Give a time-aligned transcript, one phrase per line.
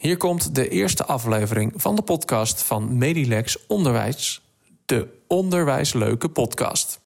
[0.00, 4.42] Hier komt de eerste aflevering van de podcast van Medilex Onderwijs,
[4.86, 6.89] de onderwijsleuke podcast.